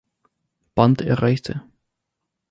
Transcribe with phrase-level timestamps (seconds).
[0.73, 1.61] Band erreichte.